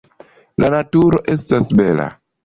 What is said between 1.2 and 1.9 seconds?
estas